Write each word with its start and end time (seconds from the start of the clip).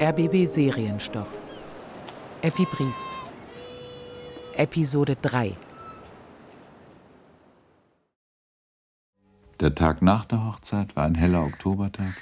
RBB 0.00 0.46
Serienstoff. 0.46 1.42
Effi 2.40 2.64
Briest. 2.66 3.08
Episode 4.54 5.16
3. 5.16 5.56
Der 9.58 9.74
Tag 9.74 10.00
nach 10.00 10.24
der 10.24 10.44
Hochzeit 10.44 10.94
war 10.94 11.04
ein 11.04 11.16
heller 11.16 11.42
Oktobertag. 11.42 12.14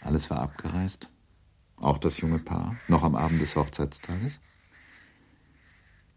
Alles 0.00 0.30
war 0.30 0.38
abgereist. 0.38 1.10
Auch 1.76 1.98
das 1.98 2.18
junge 2.22 2.38
Paar, 2.38 2.74
noch 2.88 3.02
am 3.02 3.16
Abend 3.16 3.42
des 3.42 3.54
Hochzeitstages. 3.54 4.40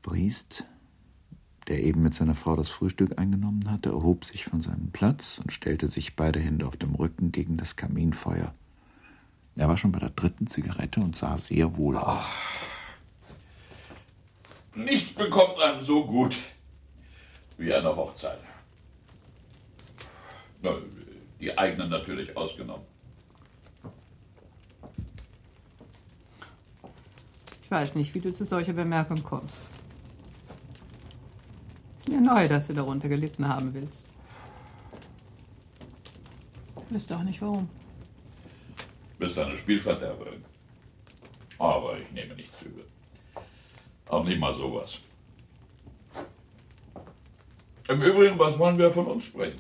Briest, 0.03 0.63
der 1.67 1.83
eben 1.83 2.01
mit 2.01 2.13
seiner 2.13 2.35
Frau 2.35 2.55
das 2.55 2.69
Frühstück 2.69 3.19
eingenommen 3.19 3.69
hatte, 3.69 3.89
erhob 3.89 4.23
sich 4.23 4.45
von 4.45 4.61
seinem 4.61 4.91
Platz 4.93 5.37
und 5.37 5.51
stellte 5.51 5.89
sich 5.89 6.15
beide 6.15 6.39
Hände 6.39 6.65
auf 6.65 6.77
dem 6.77 6.95
Rücken 6.95 7.33
gegen 7.33 7.57
das 7.57 7.75
Kaminfeuer. 7.75 8.53
Er 9.57 9.67
war 9.67 9.75
schon 9.75 9.91
bei 9.91 9.99
der 9.99 10.11
dritten 10.11 10.45
Zigarette 10.45 10.99
und 10.99 11.15
sah 11.15 11.37
sehr 11.39 11.75
wohl 11.75 11.97
aus. 11.97 12.25
Nichts 14.75 15.13
bekommt 15.13 15.59
einem 15.59 15.83
so 15.83 16.05
gut 16.05 16.37
wie 17.57 17.73
eine 17.73 17.95
Hochzeit. 17.95 18.39
Die 21.39 21.57
eigenen 21.57 21.89
natürlich 21.89 22.37
ausgenommen. 22.37 22.85
Ich 27.63 27.71
weiß 27.71 27.95
nicht, 27.95 28.13
wie 28.13 28.19
du 28.19 28.31
zu 28.31 28.45
solcher 28.45 28.73
Bemerkung 28.73 29.23
kommst. 29.23 29.63
Ist 31.97 32.09
mir 32.09 32.21
neu, 32.21 32.47
dass 32.47 32.67
du 32.67 32.73
darunter 32.73 33.09
gelitten 33.09 33.47
haben 33.47 33.73
willst. 33.73 34.07
Ich 36.85 36.93
wüsste 36.93 37.17
auch 37.17 37.23
nicht 37.23 37.41
warum 37.41 37.67
bist 39.17 39.37
eine 39.37 39.57
Spielverderberin. 39.57 40.43
Aber 41.59 41.97
ich 41.97 42.11
nehme 42.11 42.35
nichts 42.35 42.61
übel. 42.61 42.85
Auch 44.07 44.23
nicht 44.23 44.39
mal 44.39 44.53
sowas. 44.53 44.99
Im 47.87 48.01
Übrigen, 48.01 48.37
was 48.37 48.57
wollen 48.59 48.77
wir 48.77 48.91
von 48.91 49.07
uns 49.07 49.25
sprechen? 49.25 49.59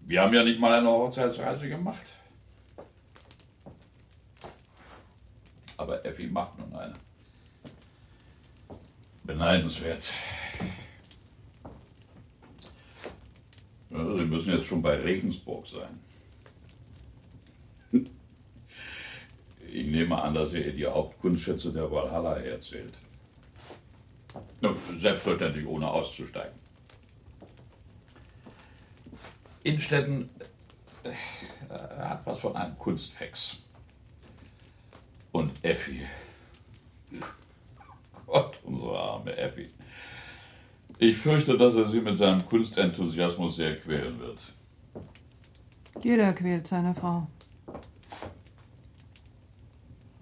Wir 0.00 0.22
haben 0.22 0.34
ja 0.34 0.42
nicht 0.42 0.60
mal 0.60 0.74
eine 0.74 0.88
Hochzeitsreise 0.88 1.68
gemacht. 1.68 2.04
Aber 5.76 6.04
Effi 6.04 6.26
macht 6.26 6.58
nun 6.58 6.74
eine. 6.74 6.92
Beneidenswert. 9.24 10.12
Sie 13.90 13.96
müssen 13.96 14.52
jetzt 14.52 14.66
schon 14.66 14.82
bei 14.82 14.96
Regensburg 14.96 15.66
sein. 15.66 16.00
Ich 19.70 19.86
nehme 19.98 20.20
an, 20.22 20.34
dass 20.34 20.52
ihr 20.52 20.72
die 20.72 20.86
Hauptkunstschätze 20.86 21.72
der 21.72 21.90
Valhalla 21.90 22.36
erzählt. 22.36 22.94
Selbstverständlich 25.00 25.66
ohne 25.66 25.88
auszusteigen. 25.88 26.58
Innstetten 29.64 30.30
äh, 31.02 31.10
hat 32.00 32.24
was 32.24 32.38
von 32.38 32.54
einem 32.56 32.78
Kunstfex. 32.78 33.56
Und 35.32 35.52
Effi. 35.62 36.06
Gott, 38.26 38.58
unsere 38.62 38.98
arme 38.98 39.36
Effi. 39.36 39.68
Ich 40.98 41.16
fürchte, 41.16 41.56
dass 41.56 41.74
er 41.74 41.88
sie 41.88 42.00
mit 42.00 42.16
seinem 42.16 42.44
Kunstenthusiasmus 42.46 43.56
sehr 43.56 43.76
quälen 43.80 44.18
wird. 44.18 44.38
Jeder 46.02 46.32
quält 46.32 46.66
seine 46.66 46.94
Frau. 46.94 47.26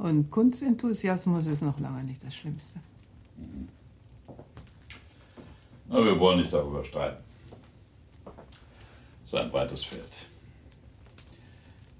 Und 0.06 0.30
Kunstenthusiasmus 0.30 1.46
ist 1.46 1.62
noch 1.62 1.80
lange 1.80 2.04
nicht 2.04 2.22
das 2.22 2.32
Schlimmste. 2.32 2.78
Na, 5.88 6.04
wir 6.04 6.16
wollen 6.20 6.38
nicht 6.38 6.52
darüber 6.52 6.84
streiten. 6.84 7.24
Es 9.24 9.32
ist 9.32 9.34
ein 9.34 9.52
weites 9.52 9.82
Feld. 9.82 10.12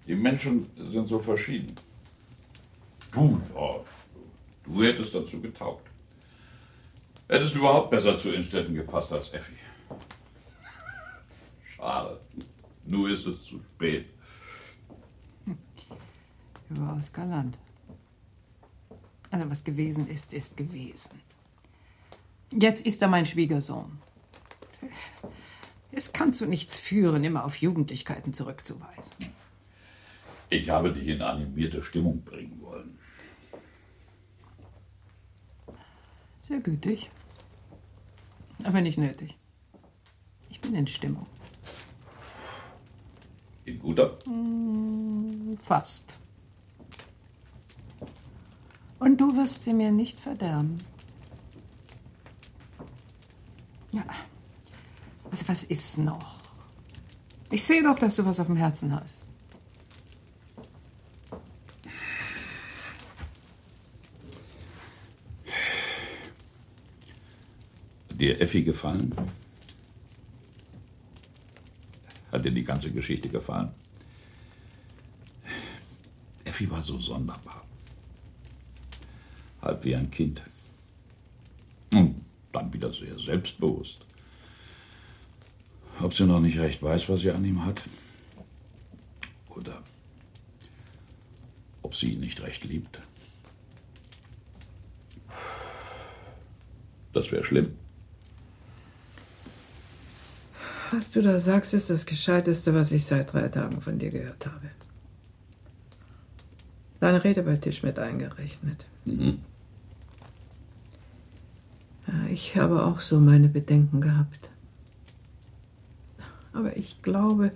Die 0.07 0.15
Menschen 0.15 0.71
sind 0.93 1.09
so 1.09 1.19
verschieden. 1.19 1.75
Du, 3.11 3.41
oh, 3.57 3.81
du 4.65 4.85
hättest 4.85 5.13
dazu 5.13 5.41
getaugt. 5.41 5.89
Hättest 7.27 7.57
du 7.57 7.59
überhaupt 7.59 7.91
besser 7.91 8.17
zu 8.17 8.31
Innstetten 8.31 8.77
gepasst 8.77 9.11
als 9.13 9.35
Effi. 9.35 9.57
Schade. 11.65 12.21
Nur 12.85 13.11
ist 13.11 13.27
es 13.27 13.43
zu 13.43 13.59
spät. 13.59 14.07
Überaus 16.71 17.13
galant. 17.13 17.59
Also 19.31 19.51
was 19.51 19.65
gewesen 19.65 20.09
ist, 20.09 20.33
ist 20.33 20.57
gewesen. 20.57 21.21
Jetzt 22.53 22.87
ist 22.87 23.03
er 23.03 23.09
mein 23.09 23.27
Schwiegersohn. 23.27 23.99
Es 25.93 26.13
kann 26.13 26.33
zu 26.33 26.47
nichts 26.47 26.79
führen, 26.79 27.25
immer 27.25 27.45
auf 27.45 27.57
Jugendlichkeiten 27.57 28.33
zurückzuweisen. 28.33 29.13
Ich 30.51 30.71
habe 30.71 30.93
dich 30.93 31.09
in 31.09 31.23
animierte 31.23 31.83
Stimmung 31.83 32.23
bringen 32.23 32.61
wollen. 32.61 32.99
Sehr 36.41 36.61
gütig. 36.61 37.11
Aber 38.65 38.81
nicht 38.81 38.99
nötig. 38.99 39.37
Ich 40.51 40.61
bin 40.61 40.75
in 40.75 40.87
Stimmung. 40.87 41.27
In 43.65 43.79
guter? 43.81 44.17
Hm, 44.25 45.57
fast. 45.59 46.17
Und 48.99 49.21
du 49.21 49.37
wirst 49.37 49.65
sie 49.65 49.75
mir 49.75 49.91
nicht 49.91 50.19
verderben. 50.19 50.83
Ja. 53.93 54.05
Also 55.31 55.47
was 55.49 55.65
ist 55.65 55.99
noch? 55.99 56.41
Ich 57.51 57.63
sehe 57.63 57.83
doch, 57.83 57.99
dass 57.99 58.17
du 58.17 58.25
was 58.25 58.41
auf 58.41 58.47
dem 58.47 58.57
Herzen 58.57 58.95
hast. 58.95 59.27
Dir 68.11 68.41
Effi 68.41 68.63
gefallen? 68.63 69.15
Hat 72.33 72.45
dir 72.45 72.51
die 72.51 72.65
ganze 72.65 72.91
Geschichte 72.91 73.29
gefallen? 73.29 73.69
Effi 76.45 76.71
war 76.71 76.83
so 76.83 76.99
sonderbar 76.99 77.67
halb 79.67 79.85
wie 79.85 79.97
ein 79.97 80.11
Kind. 80.11 80.43
Und 81.93 82.25
dann 82.53 82.73
wieder 82.73 82.93
sehr 82.93 83.19
selbstbewusst. 83.19 84.01
Ob 86.01 86.15
sie 86.15 86.25
noch 86.25 86.41
nicht 86.41 86.59
recht 86.59 86.83
weiß, 86.83 87.09
was 87.09 87.21
sie 87.21 87.31
an 87.31 87.45
ihm 87.45 87.65
hat. 87.65 87.83
Oder 89.49 89.83
ob 91.83 91.95
sie 91.95 92.13
ihn 92.13 92.21
nicht 92.21 92.43
recht 92.43 92.65
liebt. 92.65 93.01
Das 97.13 97.33
wäre 97.33 97.45
schlimm. 97.45 97.75
Was 100.91 101.11
du 101.13 101.23
da 101.23 101.41
sagst, 101.41 101.75
ist 101.75 101.91
das 101.91 102.07
Gescheiteste, 102.07 102.75
was 102.75 102.93
ich 102.93 103.05
seit 103.05 103.33
drei 103.33 103.49
Tagen 103.49 103.81
von 103.81 103.99
dir 103.99 104.11
gehört 104.11 104.47
habe. 104.47 104.71
Deine 107.01 107.25
Rede 107.25 107.43
bei 107.43 107.57
Tisch 107.57 107.83
mit 107.83 107.99
eingerechnet. 107.99 108.87
Mhm. 109.05 109.41
Ich 112.31 112.57
habe 112.57 112.85
auch 112.85 113.01
so 113.01 113.21
meine 113.21 113.49
Bedenken 113.49 114.01
gehabt. 114.01 114.51
Aber 116.53 116.77
ich 116.77 117.03
glaube, 117.03 117.53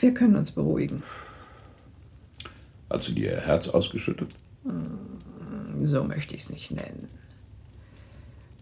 wir 0.00 0.14
können 0.14 0.36
uns 0.36 0.50
beruhigen. 0.50 1.02
Hat 2.90 3.02
sie 3.02 3.14
dir 3.14 3.32
ihr 3.32 3.40
Herz 3.40 3.68
ausgeschüttet? 3.68 4.30
Hm, 4.64 5.86
so 5.86 6.04
möchte 6.04 6.34
ich 6.34 6.42
es 6.42 6.50
nicht 6.50 6.70
nennen. 6.70 7.08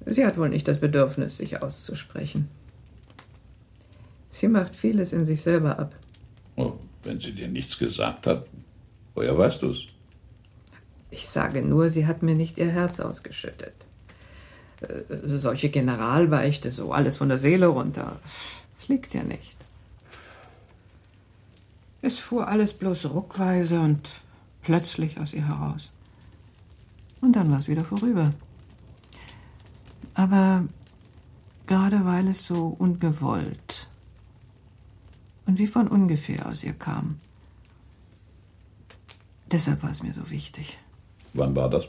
Sie 0.07 0.27
hat 0.27 0.37
wohl 0.37 0.49
nicht 0.49 0.67
das 0.67 0.81
Bedürfnis, 0.81 1.37
sich 1.37 1.63
auszusprechen. 1.63 2.49
Sie 4.31 4.49
macht 4.49 4.75
vieles 4.75 5.13
in 5.13 5.27
sich 5.27 5.43
selber 5.43 5.79
ab. 5.79 5.95
Oh, 6.57 6.73
wenn 7.03 7.21
sie 7.21 7.33
dir 7.33 7.49
nichts 7.49 7.79
gesagt 7.79 8.27
hat, 8.27 8.47
woher 9.15 9.37
weißt 9.37 9.63
du 9.63 9.71
es? 9.71 9.87
Ich 11.11 11.29
sage 11.29 11.63
nur, 11.63 11.91
sie 11.91 12.07
hat 12.07 12.23
mir 12.23 12.35
nicht 12.35 12.59
ihr 12.59 12.71
Herz 12.71 12.99
ausgeschüttet. 12.99 13.75
Äh, 14.83 15.39
solche 15.39 15.71
Generalbeichte, 15.71 16.71
so 16.71 16.93
alles 16.93 17.17
von 17.17 17.29
der 17.29 17.39
Seele 17.39 17.67
runter. 17.67 18.21
Das 18.77 18.89
liegt 18.89 19.15
ja 19.15 19.23
nicht. 19.23 19.57
Es 22.01 22.19
fuhr 22.19 22.49
alles 22.49 22.73
bloß 22.73 23.11
ruckweise 23.11 23.81
und 23.81 24.11
plötzlich 24.63 25.19
aus 25.19 25.33
ihr 25.33 25.47
heraus. 25.47 25.91
Und 27.21 27.37
dann 27.37 27.51
war 27.51 27.61
es 27.61 27.69
wieder 27.69 27.85
vorüber. 27.85 28.33
Aber 30.15 30.65
gerade 31.67 32.05
weil 32.05 32.29
es 32.29 32.45
so 32.45 32.75
ungewollt 32.79 33.87
und 35.47 35.59
wie 35.59 35.69
von 35.69 35.89
ungefähr 35.89 36.47
aus 36.47 36.65
ihr 36.65 36.75
kam, 36.75 37.21
Deshalb 39.53 39.83
war 39.83 39.91
es 39.91 40.03
mir 40.03 40.15
so 40.15 40.31
wichtig. 40.31 40.79
Wann 41.35 41.55
war 41.55 41.69
das? 41.69 41.87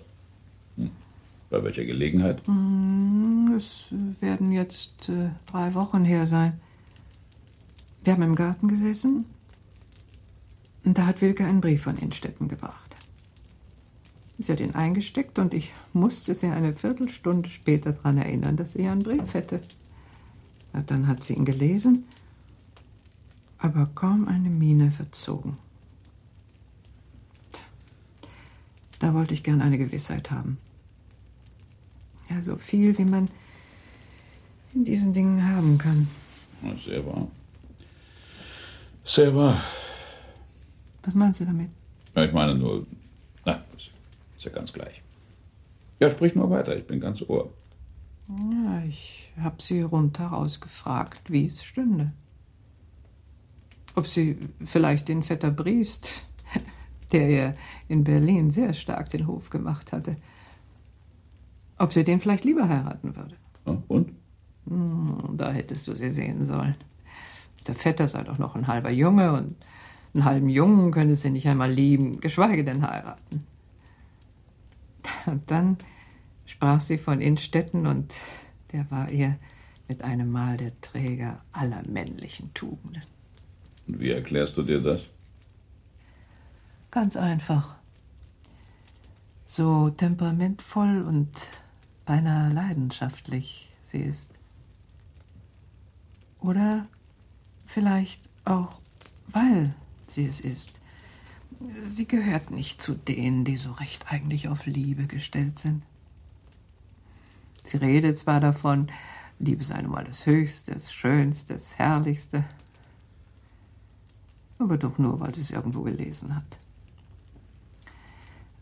Hm. 0.76 0.92
Bei 1.54 1.64
welcher 1.64 1.86
Gelegenheit? 1.86 2.42
Hm, 2.48 3.54
es 3.56 3.94
werden 4.22 4.52
jetzt 4.52 5.08
äh, 5.08 5.30
drei 5.46 5.76
Wochen 5.76 6.04
her 6.04 6.26
sein. 6.26 6.60
Wir 8.04 8.14
haben 8.14 8.24
im 8.24 8.34
Garten 8.34 8.68
gesessen 8.68 9.26
und 10.84 10.98
da 10.98 11.06
hat 11.06 11.22
Wilke 11.22 11.46
einen 11.46 11.62
Brief 11.62 11.84
von 11.84 11.96
Innstetten 11.96 12.48
gebracht. 12.48 12.96
Sie 14.40 14.52
hat 14.52 14.62
ihn 14.62 14.74
eingesteckt 14.74 15.38
und 15.38 15.54
ich 15.54 15.72
musste 15.94 16.34
sie 16.34 16.48
eine 16.48 16.74
Viertelstunde 16.74 17.48
später 17.50 17.94
daran 17.94 18.18
erinnern, 18.18 18.58
dass 18.58 18.72
sie 18.72 18.88
einen 18.88 19.04
Brief 19.04 19.36
hätte. 19.36 19.62
Ja, 20.74 20.82
dann 20.82 21.06
hat 21.06 21.22
sie 21.22 21.36
ihn 21.36 21.46
gelesen, 21.46 22.06
aber 23.60 23.92
kaum 23.94 24.28
eine 24.28 24.50
Miene 24.50 24.90
verzogen. 24.90 25.60
Da 28.98 29.14
wollte 29.14 29.36
ich 29.36 29.44
gern 29.44 29.62
eine 29.62 29.78
Gewissheit 29.78 30.32
haben. 30.32 30.58
Ja, 32.34 32.42
so 32.42 32.56
viel, 32.56 32.98
wie 32.98 33.06
man 33.06 33.30
in 34.74 34.84
diesen 34.84 35.14
Dingen 35.14 35.48
haben 35.48 35.78
kann. 35.78 36.08
Sehr 36.84 37.06
wahr. 37.06 37.28
Sehr 39.06 39.36
wahr. 39.36 39.62
Was 41.04 41.14
meinst 41.14 41.40
du 41.40 41.46
damit? 41.46 41.70
Ja, 42.16 42.24
ich 42.24 42.32
meine 42.32 42.56
nur, 42.56 42.88
na, 43.46 43.62
ist 43.76 44.46
ja 44.46 44.52
ganz 44.52 44.72
gleich. 44.74 45.02
Ja, 46.00 46.10
sprich 46.10 46.34
nur 46.34 46.50
weiter, 46.50 46.76
ich 46.76 46.88
bin 46.88 47.00
ganz 47.00 47.22
Ohr. 47.22 47.54
Ja, 48.30 48.84
ich 48.88 49.32
habe 49.40 49.62
sie 49.62 49.82
rundheraus 49.82 50.60
gefragt, 50.60 51.32
wie 51.32 51.46
es 51.46 51.64
stünde. 51.64 52.14
Ob 53.96 54.08
sie 54.08 54.38
vielleicht 54.66 55.08
den 55.08 55.22
Vetter 55.22 55.52
Briest, 55.52 56.26
der 57.12 57.30
ihr 57.30 57.56
in 57.90 58.04
Berlin 58.04 58.50
sehr 58.50 58.74
stark 58.74 59.10
den 59.10 59.28
Hof 59.28 59.50
gemacht 59.50 59.92
hatte, 59.92 60.16
ob 61.84 61.94
sie 61.94 62.04
den 62.04 62.20
vielleicht 62.20 62.46
lieber 62.46 62.68
heiraten 62.68 63.16
würde. 63.16 63.36
und? 63.88 64.14
Hm, 64.68 65.36
da 65.38 65.52
hättest 65.52 65.88
du 65.88 65.96
sie 65.96 66.10
sehen 66.10 66.46
sollen. 66.46 66.76
Der 67.68 67.76
Vetter 67.76 68.08
sei 68.08 68.24
doch 68.24 68.38
noch 68.38 68.56
ein 68.56 68.68
halber 68.68 68.92
Junge 68.92 69.34
und 69.34 69.56
einen 70.14 70.26
halben 70.26 70.50
Jungen 70.50 70.92
könne 70.92 71.16
sie 71.16 71.30
nicht 71.30 71.48
einmal 71.48 71.72
lieben, 71.72 72.22
geschweige 72.22 72.64
denn 72.64 72.88
heiraten. 72.88 73.46
Und 75.26 75.50
dann 75.52 75.78
sprach 76.46 76.80
sie 76.80 76.98
von 76.98 77.20
Innstetten 77.20 77.88
und 77.88 78.14
der 78.72 78.90
war 78.90 79.10
ihr 79.10 79.38
mit 79.88 80.04
einem 80.04 80.32
Mal 80.32 80.58
der 80.58 80.80
Träger 80.80 81.42
aller 81.52 81.84
männlichen 81.88 82.54
Tugenden. 82.54 83.04
Und 83.88 84.00
wie 84.00 84.12
erklärst 84.12 84.56
du 84.58 84.64
dir 84.64 84.82
das? 84.82 85.02
Ganz 86.92 87.18
einfach. 87.18 87.76
So 89.46 89.90
temperamentvoll 89.90 91.02
und 91.02 91.30
beinahe 92.06 92.52
leidenschaftlich 92.52 93.74
sie 93.82 94.00
ist. 94.00 94.32
Oder 96.40 96.88
vielleicht 97.66 98.22
auch, 98.46 98.80
weil 99.28 99.74
sie 100.08 100.26
es 100.26 100.42
ist. 100.42 100.82
Sie 101.82 102.08
gehört 102.08 102.52
nicht 102.52 102.82
zu 102.82 102.94
denen, 102.94 103.46
die 103.46 103.58
so 103.58 103.72
recht 103.72 104.12
eigentlich 104.12 104.50
auf 104.50 104.66
Liebe 104.66 105.08
gestellt 105.08 105.60
sind. 105.60 105.84
Sie 107.66 107.78
redet 107.78 108.18
zwar 108.18 108.42
davon, 108.42 108.90
Liebe 109.40 109.64
sei 109.64 109.82
nun 109.82 109.92
mal 109.92 110.04
das 110.04 110.26
Höchste, 110.26 110.74
das 110.74 110.94
Schönste, 110.94 111.54
das 111.54 111.78
Herrlichste, 111.78 112.44
aber 114.60 114.78
doch 114.78 114.98
nur, 114.98 115.20
weil 115.20 115.34
sie 115.34 115.42
es 115.42 115.52
irgendwo 115.52 115.82
gelesen 115.82 116.36
hat. 116.36 116.60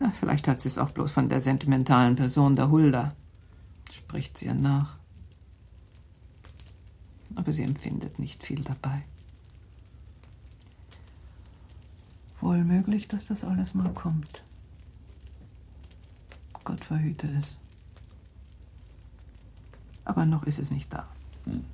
Ja, 0.00 0.10
vielleicht 0.10 0.48
hat 0.48 0.60
sie 0.60 0.68
es 0.68 0.78
auch 0.78 0.90
bloß 0.90 1.12
von 1.12 1.28
der 1.28 1.40
sentimentalen 1.40 2.16
Person 2.16 2.56
der 2.56 2.70
Hulda. 2.70 3.14
Spricht 3.92 4.38
sie 4.38 4.46
ihr 4.46 4.54
nach. 4.54 4.96
Aber 7.34 7.52
sie 7.52 7.62
empfindet 7.62 8.18
nicht 8.18 8.42
viel 8.42 8.62
dabei. 8.62 9.02
Wohl 12.40 12.64
möglich, 12.64 13.06
dass 13.06 13.26
das 13.26 13.44
alles 13.44 13.74
mal 13.74 13.92
kommt. 13.92 14.42
Gott 16.64 16.84
verhüte 16.84 17.28
es. 17.38 17.58
Aber 20.04 20.24
noch 20.24 20.44
ist 20.44 20.58
es 20.58 20.70
nicht 20.70 20.92
da. 20.92 21.06
Hm. 21.44 21.64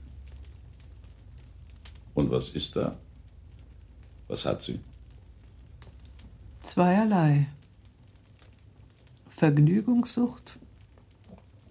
Und 2.14 2.30
was 2.30 2.50
ist 2.50 2.74
da? 2.74 2.96
Was 4.26 4.44
hat 4.44 4.60
sie? 4.62 4.80
Zweierlei. 6.62 7.46
Vergnügungssucht 9.28 10.58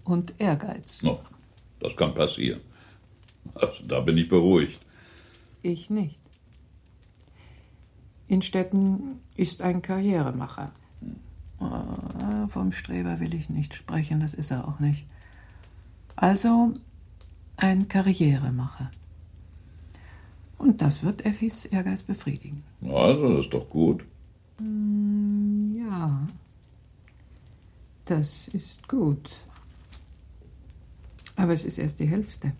und 0.08 0.40
Ehrgeiz. 0.40 1.02
No, 1.02 1.20
das 1.80 1.96
kann 1.96 2.14
passieren. 2.14 2.60
Also 3.54 3.84
da 3.86 4.00
bin 4.00 4.16
ich 4.16 4.28
beruhigt. 4.28 4.80
Ich 5.62 5.90
nicht. 5.90 6.18
Innstetten 8.26 9.20
ist 9.36 9.62
ein 9.62 9.82
Karrieremacher. 9.82 10.72
Oh, 11.60 12.48
vom 12.48 12.72
Streber 12.72 13.20
will 13.20 13.34
ich 13.34 13.50
nicht 13.50 13.74
sprechen, 13.74 14.20
das 14.20 14.34
ist 14.34 14.50
er 14.50 14.66
auch 14.66 14.80
nicht. 14.80 15.06
Also 16.16 16.72
ein 17.56 17.88
Karrieremacher. 17.88 18.90
Und 20.56 20.82
das 20.82 21.02
wird 21.02 21.24
Effis 21.24 21.64
Ehrgeiz 21.66 22.02
befriedigen. 22.02 22.64
Also, 22.82 23.36
das 23.36 23.44
ist 23.46 23.54
doch 23.54 23.68
gut. 23.68 24.04
Mm, 24.60 25.76
ja, 25.76 26.26
das 28.06 28.48
ist 28.48 28.88
gut. 28.88 29.30
Aber 31.38 31.52
es 31.52 31.62
ist 31.62 31.78
erst 31.78 32.00
die 32.00 32.08
Hälfte. 32.08 32.52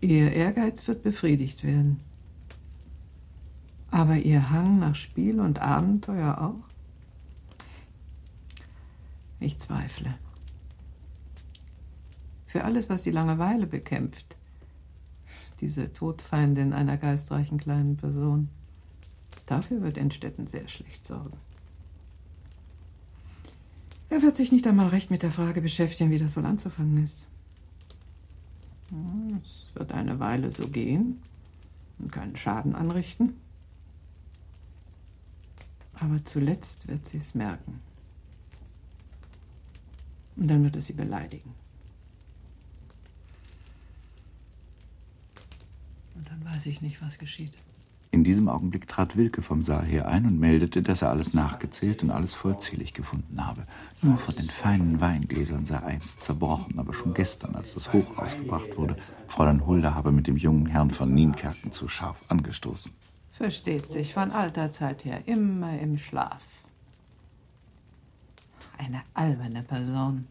Ihr 0.00 0.32
Ehrgeiz 0.32 0.88
wird 0.88 1.02
befriedigt 1.02 1.62
werden. 1.62 2.00
Aber 3.90 4.16
Ihr 4.16 4.50
Hang 4.50 4.78
nach 4.78 4.94
Spiel 4.94 5.38
und 5.38 5.58
Abenteuer 5.58 6.40
auch? 6.40 6.66
Ich 9.38 9.58
zweifle. 9.58 10.14
Für 12.46 12.64
alles, 12.64 12.88
was 12.88 13.02
die 13.02 13.10
Langeweile 13.10 13.66
bekämpft, 13.66 14.38
diese 15.60 15.92
Todfeindin 15.92 16.72
einer 16.72 16.96
geistreichen 16.96 17.58
kleinen 17.58 17.98
Person, 17.98 18.48
dafür 19.44 19.82
wird 19.82 19.98
Innstetten 19.98 20.46
sehr 20.46 20.68
schlecht 20.68 21.06
sorgen. 21.06 21.36
Er 24.10 24.22
wird 24.22 24.36
sich 24.36 24.52
nicht 24.52 24.66
einmal 24.66 24.88
recht 24.88 25.10
mit 25.10 25.22
der 25.22 25.30
Frage 25.30 25.60
beschäftigen, 25.60 26.10
wie 26.10 26.18
das 26.18 26.36
wohl 26.36 26.46
anzufangen 26.46 27.02
ist. 27.04 27.26
Es 29.42 29.74
wird 29.74 29.92
eine 29.92 30.18
Weile 30.18 30.50
so 30.50 30.68
gehen 30.68 31.22
und 31.98 32.10
keinen 32.10 32.36
Schaden 32.36 32.74
anrichten. 32.74 33.34
Aber 35.94 36.24
zuletzt 36.24 36.88
wird 36.88 37.06
sie 37.06 37.18
es 37.18 37.34
merken. 37.34 37.80
Und 40.36 40.48
dann 40.48 40.62
wird 40.62 40.76
es 40.76 40.86
sie 40.86 40.92
beleidigen. 40.92 41.52
Und 46.14 46.28
dann 46.28 46.44
weiß 46.44 46.66
ich 46.66 46.80
nicht, 46.80 47.02
was 47.02 47.18
geschieht. 47.18 47.58
In 48.10 48.24
diesem 48.24 48.48
Augenblick 48.48 48.86
trat 48.86 49.16
Wilke 49.16 49.42
vom 49.42 49.62
Saal 49.62 49.84
her 49.84 50.08
ein 50.08 50.24
und 50.24 50.40
meldete, 50.40 50.80
dass 50.80 51.02
er 51.02 51.10
alles 51.10 51.34
nachgezählt 51.34 52.02
und 52.02 52.10
alles 52.10 52.34
vollzählig 52.34 52.94
gefunden 52.94 53.44
habe. 53.46 53.66
Nur 54.00 54.16
von 54.16 54.34
den 54.34 54.48
feinen 54.48 55.00
Weingläsern 55.00 55.66
sei 55.66 55.82
eins 55.82 56.16
zerbrochen, 56.16 56.78
aber 56.78 56.94
schon 56.94 57.12
gestern, 57.12 57.54
als 57.54 57.74
das 57.74 57.92
Hoch 57.92 58.16
ausgebracht 58.16 58.78
wurde, 58.78 58.96
Fräulein 59.26 59.66
Hulda 59.66 59.94
habe 59.94 60.10
mit 60.10 60.26
dem 60.26 60.38
jungen 60.38 60.66
Herrn 60.66 60.90
von 60.90 61.12
Nienkerken 61.12 61.70
zu 61.70 61.86
scharf 61.86 62.16
angestoßen. 62.28 62.92
Versteht 63.32 63.86
sich 63.86 64.14
von 64.14 64.30
alter 64.30 64.72
Zeit 64.72 65.04
her 65.04 65.28
immer 65.28 65.78
im 65.78 65.98
Schlaf. 65.98 66.64
Eine 68.78 69.02
alberne 69.12 69.62
Person. 69.62 70.26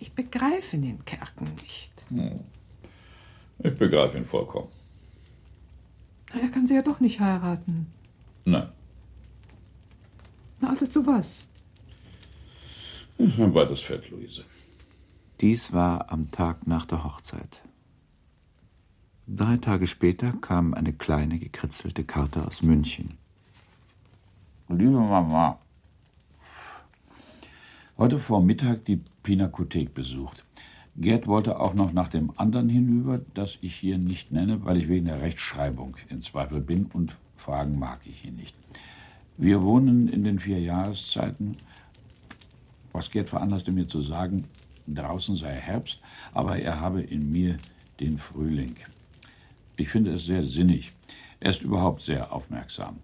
Ich 0.00 0.12
begreife 0.12 0.78
den 0.78 1.04
Kerken 1.04 1.52
nicht. 1.54 1.92
Hm. 2.08 2.40
Ich 3.68 3.76
begreife 3.76 4.16
ihn 4.16 4.24
vollkommen. 4.24 4.68
Er 6.32 6.48
kann 6.48 6.66
sie 6.66 6.74
ja 6.74 6.82
doch 6.82 7.00
nicht 7.00 7.20
heiraten. 7.20 7.86
Nein. 8.44 8.68
Na, 10.60 10.70
also 10.70 10.86
zu 10.86 11.06
was? 11.06 11.44
Ein 13.18 13.54
weites 13.54 13.80
Feld, 13.80 14.10
Luise. 14.10 14.44
Dies 15.40 15.72
war 15.72 16.10
am 16.10 16.30
Tag 16.30 16.66
nach 16.66 16.86
der 16.86 17.04
Hochzeit. 17.04 17.60
Drei 19.26 19.58
Tage 19.58 19.86
später 19.86 20.32
kam 20.40 20.72
eine 20.72 20.94
kleine 20.94 21.38
gekritzelte 21.38 22.04
Karte 22.04 22.46
aus 22.46 22.62
München. 22.62 23.18
Liebe 24.68 25.00
Mama, 25.00 25.58
heute 27.98 28.18
vor 28.18 28.42
Mittag 28.42 28.86
die 28.86 29.02
Pinakothek 29.22 29.92
besucht. 29.92 30.44
Gerd 31.00 31.28
wollte 31.28 31.60
auch 31.60 31.74
noch 31.74 31.92
nach 31.92 32.08
dem 32.08 32.32
anderen 32.36 32.68
hinüber, 32.68 33.20
das 33.34 33.58
ich 33.60 33.76
hier 33.76 33.98
nicht 33.98 34.32
nenne, 34.32 34.64
weil 34.64 34.78
ich 34.78 34.88
wegen 34.88 35.06
der 35.06 35.22
Rechtschreibung 35.22 35.96
in 36.08 36.22
Zweifel 36.22 36.60
bin 36.60 36.86
und 36.86 37.16
Fragen 37.36 37.78
mag 37.78 38.00
ich 38.04 38.24
ihn 38.24 38.34
nicht. 38.34 38.56
Wir 39.36 39.62
wohnen 39.62 40.08
in 40.08 40.24
den 40.24 40.40
vier 40.40 40.58
Jahreszeiten. 40.58 41.56
Was 42.92 43.12
Gerd 43.12 43.28
veranlasste 43.28 43.70
mir 43.70 43.86
zu 43.86 44.02
sagen, 44.02 44.46
draußen 44.88 45.36
sei 45.36 45.52
Herbst, 45.52 46.00
aber 46.34 46.58
er 46.58 46.80
habe 46.80 47.00
in 47.00 47.30
mir 47.30 47.58
den 48.00 48.18
Frühling. 48.18 48.74
Ich 49.76 49.90
finde 49.90 50.14
es 50.14 50.24
sehr 50.24 50.42
sinnig. 50.42 50.94
Er 51.38 51.50
ist 51.50 51.62
überhaupt 51.62 52.02
sehr 52.02 52.32
aufmerksam. 52.32 52.98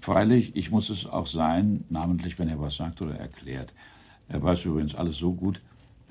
Freilich, 0.00 0.54
ich 0.54 0.70
muss 0.70 0.90
es 0.90 1.06
auch 1.06 1.26
sein, 1.26 1.82
namentlich 1.88 2.38
wenn 2.38 2.48
er 2.48 2.60
was 2.60 2.76
sagt 2.76 3.02
oder 3.02 3.16
erklärt. 3.16 3.74
Er 4.28 4.40
weiß 4.40 4.64
übrigens 4.64 4.94
alles 4.94 5.16
so 5.16 5.32
gut, 5.32 5.60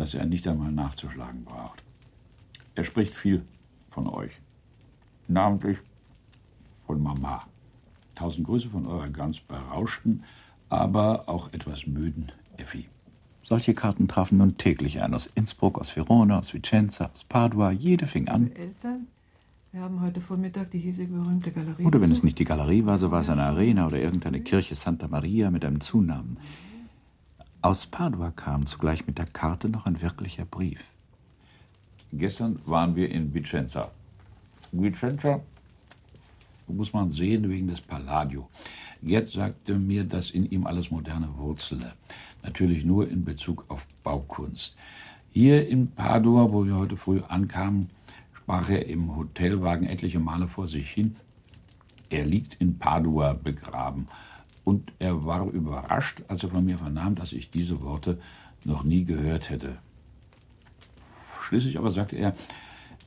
dass 0.01 0.15
er 0.15 0.25
nicht 0.25 0.47
einmal 0.47 0.71
nachzuschlagen 0.71 1.45
braucht. 1.45 1.83
Er 2.73 2.83
spricht 2.83 3.13
viel 3.13 3.45
von 3.91 4.07
euch. 4.07 4.31
Namentlich 5.27 5.77
von 6.87 7.03
Mama. 7.03 7.45
Tausend 8.15 8.47
Grüße 8.47 8.69
von 8.69 8.87
eurer 8.87 9.09
ganz 9.09 9.41
berauschten, 9.41 10.23
aber 10.69 11.29
auch 11.29 11.53
etwas 11.53 11.85
müden 11.85 12.31
Effi. 12.57 12.89
Solche 13.43 13.75
Karten 13.75 14.07
trafen 14.07 14.39
nun 14.39 14.57
täglich 14.57 15.03
ein. 15.03 15.13
Aus 15.13 15.29
Innsbruck, 15.35 15.77
aus 15.77 15.95
Verona, 15.95 16.39
aus 16.39 16.51
Vicenza, 16.51 17.11
aus 17.13 17.23
Padua. 17.23 17.69
Jede 17.69 18.07
fing 18.07 18.27
an. 18.27 18.49
Eltern, 18.55 19.05
wir 19.71 19.81
haben 19.81 20.01
heute 20.01 20.19
Vormittag 20.19 20.71
die 20.71 20.79
hiesige 20.79 21.13
berühmte 21.13 21.51
Galerie. 21.51 21.85
Oder 21.85 22.01
wenn 22.01 22.11
es 22.11 22.23
nicht 22.23 22.39
die 22.39 22.45
Galerie 22.45 22.87
war, 22.87 22.97
so 22.97 23.11
war 23.11 23.21
es 23.21 23.29
eine 23.29 23.43
Arena 23.43 23.85
oder 23.85 23.99
irgendeine 23.99 24.41
Kirche 24.41 24.73
Santa 24.73 25.07
Maria 25.07 25.51
mit 25.51 25.63
einem 25.63 25.79
Zunamen. 25.79 26.37
Aus 27.63 27.85
Padua 27.85 28.31
kam 28.31 28.65
zugleich 28.65 29.05
mit 29.05 29.19
der 29.19 29.27
Karte 29.27 29.69
noch 29.69 29.85
ein 29.85 30.01
wirklicher 30.01 30.45
Brief. 30.45 30.79
Gestern 32.11 32.59
waren 32.65 32.95
wir 32.95 33.11
in 33.11 33.35
Vicenza. 33.35 33.91
Vicenza 34.71 35.41
muss 36.67 36.91
man 36.91 37.11
sehen 37.11 37.47
wegen 37.47 37.67
des 37.67 37.79
Palladio. 37.79 38.49
Gerd 39.03 39.27
sagte 39.27 39.77
mir, 39.77 40.03
dass 40.03 40.31
in 40.31 40.49
ihm 40.49 40.65
alles 40.65 40.89
Moderne 40.89 41.29
wurzele. 41.37 41.93
Natürlich 42.41 42.83
nur 42.83 43.07
in 43.07 43.23
Bezug 43.23 43.65
auf 43.67 43.87
Baukunst. 44.03 44.75
Hier 45.29 45.67
in 45.67 45.91
Padua, 45.91 46.51
wo 46.51 46.65
wir 46.65 46.77
heute 46.77 46.97
früh 46.97 47.21
ankamen, 47.27 47.91
sprach 48.33 48.71
er 48.71 48.87
im 48.87 49.15
Hotelwagen 49.15 49.85
etliche 49.85 50.19
Male 50.19 50.47
vor 50.47 50.67
sich 50.67 50.89
hin. 50.89 51.13
Er 52.09 52.25
liegt 52.25 52.55
in 52.55 52.79
Padua 52.79 53.33
begraben. 53.33 54.07
Und 54.63 54.91
er 54.99 55.25
war 55.25 55.49
überrascht, 55.49 56.21
als 56.27 56.43
er 56.43 56.49
von 56.49 56.65
mir 56.65 56.77
vernahm, 56.77 57.15
dass 57.15 57.33
ich 57.33 57.49
diese 57.49 57.81
Worte 57.81 58.19
noch 58.63 58.83
nie 58.83 59.03
gehört 59.03 59.49
hätte. 59.49 59.77
Schließlich 61.41 61.77
aber 61.77 61.91
sagte 61.91 62.15
er, 62.15 62.35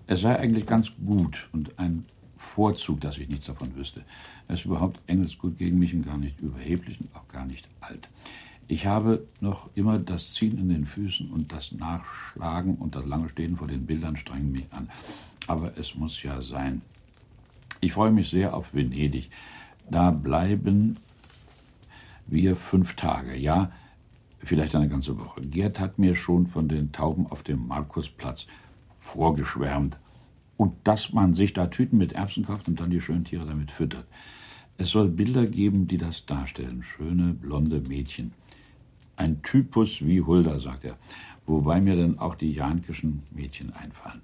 es 0.06 0.20
sei 0.20 0.38
eigentlich 0.38 0.66
ganz 0.66 0.92
gut 1.04 1.48
und 1.52 1.78
ein 1.78 2.04
Vorzug, 2.36 3.00
dass 3.00 3.18
ich 3.18 3.28
nichts 3.28 3.46
davon 3.46 3.74
wüsste. 3.74 4.04
Er 4.48 4.56
ist 4.56 4.64
überhaupt 4.64 5.00
engelsgut 5.06 5.56
gegen 5.58 5.78
mich 5.78 5.94
und 5.94 6.04
gar 6.04 6.18
nicht 6.18 6.40
überheblich 6.40 7.00
und 7.00 7.14
auch 7.16 7.26
gar 7.28 7.46
nicht 7.46 7.66
alt. 7.80 8.08
Ich 8.66 8.86
habe 8.86 9.26
noch 9.40 9.68
immer 9.74 9.98
das 9.98 10.32
Ziehen 10.32 10.58
in 10.58 10.68
den 10.68 10.86
Füßen 10.86 11.30
und 11.30 11.52
das 11.52 11.72
Nachschlagen 11.72 12.76
und 12.76 12.94
das 12.96 13.04
lange 13.04 13.28
Stehen 13.28 13.56
vor 13.56 13.68
den 13.68 13.86
Bildern 13.86 14.16
strengen 14.16 14.52
mich 14.52 14.66
an. 14.70 14.88
Aber 15.46 15.76
es 15.78 15.94
muss 15.94 16.22
ja 16.22 16.40
sein. 16.40 16.82
Ich 17.80 17.92
freue 17.92 18.10
mich 18.10 18.30
sehr 18.30 18.54
auf 18.54 18.72
Venedig. 18.72 19.30
Da 19.90 20.10
bleiben 20.10 20.96
wir 22.26 22.56
fünf 22.56 22.94
Tage, 22.94 23.36
ja, 23.36 23.70
vielleicht 24.38 24.74
eine 24.74 24.88
ganze 24.88 25.18
Woche. 25.20 25.42
Gerd 25.42 25.80
hat 25.80 25.98
mir 25.98 26.14
schon 26.14 26.46
von 26.46 26.68
den 26.68 26.92
Tauben 26.92 27.26
auf 27.26 27.42
dem 27.42 27.66
Markusplatz 27.66 28.46
vorgeschwärmt. 28.98 29.98
Und 30.56 30.74
dass 30.84 31.12
man 31.12 31.34
sich 31.34 31.52
da 31.52 31.66
Tüten 31.66 31.98
mit 31.98 32.12
Erbsen 32.12 32.46
kauft 32.46 32.68
und 32.68 32.78
dann 32.78 32.90
die 32.90 33.00
schönen 33.00 33.24
Tiere 33.24 33.44
damit 33.44 33.70
füttert. 33.70 34.06
Es 34.76 34.90
soll 34.90 35.08
Bilder 35.08 35.46
geben, 35.46 35.88
die 35.88 35.98
das 35.98 36.26
darstellen. 36.26 36.82
Schöne, 36.82 37.34
blonde 37.34 37.80
Mädchen. 37.80 38.32
Ein 39.16 39.42
Typus 39.42 40.04
wie 40.04 40.20
Hulda, 40.20 40.58
sagt 40.58 40.84
er. 40.84 40.96
Wobei 41.46 41.80
mir 41.80 41.96
dann 41.96 42.18
auch 42.18 42.34
die 42.34 42.52
jankischen 42.52 43.22
Mädchen 43.30 43.72
einfallen. 43.72 44.22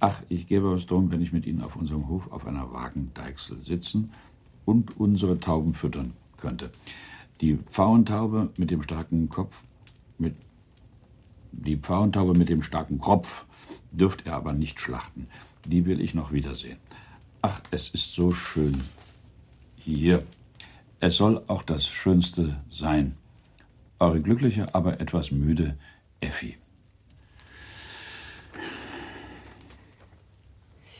Ach, 0.00 0.22
ich 0.28 0.46
gebe 0.46 0.70
was 0.70 0.86
drum, 0.86 1.10
wenn 1.10 1.22
ich 1.22 1.32
mit 1.32 1.46
Ihnen 1.46 1.62
auf 1.62 1.76
unserem 1.76 2.08
Hof 2.08 2.30
auf 2.30 2.46
einer 2.46 2.72
Wagendeichsel 2.72 3.60
sitzen 3.62 4.12
und 4.64 4.98
unsere 4.98 5.38
Tauben 5.38 5.74
füttern 5.74 6.12
könnte. 6.36 6.70
Die 7.40 7.56
Pfauentaube 7.56 8.50
mit 8.56 8.70
dem 8.70 8.82
starken 8.82 9.28
Kopf, 9.28 9.64
mit 10.18 10.34
die 11.52 11.76
Pfauentaube 11.76 12.34
mit 12.34 12.48
dem 12.48 12.62
starken 12.62 12.98
Kopf 12.98 13.44
dürft 13.92 14.26
er 14.26 14.34
aber 14.34 14.52
nicht 14.52 14.80
schlachten. 14.80 15.28
Die 15.64 15.86
will 15.86 16.00
ich 16.00 16.14
noch 16.14 16.32
wiedersehen. 16.32 16.78
Ach, 17.42 17.60
es 17.70 17.90
ist 17.90 18.14
so 18.14 18.32
schön 18.32 18.82
hier. 19.76 20.26
Es 21.00 21.16
soll 21.16 21.42
auch 21.46 21.62
das 21.62 21.86
Schönste 21.86 22.60
sein. 22.70 23.14
Eure 23.98 24.20
glückliche, 24.20 24.74
aber 24.74 25.00
etwas 25.00 25.30
müde 25.30 25.76
Effi. 26.20 26.56